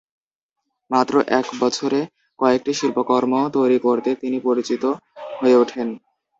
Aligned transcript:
মাত্র 0.91 1.13
এক 1.39 1.47
বছরে 1.59 1.99
কয়েকটি 2.39 2.71
শিল্পকর্ম 2.73 3.33
তৈরি 3.55 3.77
করতে 3.85 4.09
তিনি 4.21 4.37
পরিচিত 4.47 4.83
হয়ে 5.39 5.55
ওঠেন। 5.55 5.87